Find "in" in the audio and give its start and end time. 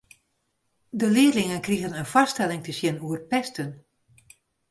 1.93-2.11